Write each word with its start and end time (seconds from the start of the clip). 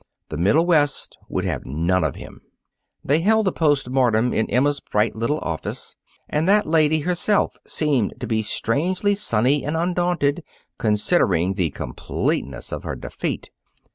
The 0.29 0.37
Middle 0.37 0.65
West 0.65 1.19
would 1.29 1.45
have 1.45 1.63
none 1.63 2.03
of 2.03 2.15
him. 2.15 2.41
They 3.03 3.19
held 3.21 3.45
the 3.45 3.51
post 3.51 3.87
mortem 3.87 4.33
in 4.33 4.49
Emma's 4.49 4.79
bright 4.79 5.15
little 5.15 5.37
office, 5.41 5.95
and 6.27 6.47
that 6.49 6.65
lady 6.65 7.01
herself 7.01 7.55
seemed 7.67 8.15
to 8.19 8.25
be 8.25 8.41
strangely 8.41 9.13
sunny 9.13 9.63
and 9.63 9.77
undaunted, 9.77 10.43
considering 10.79 11.53
the 11.53 11.69
completeness 11.69 12.71
of 12.71 12.81
her 12.81 12.95
defeat. 12.95 13.51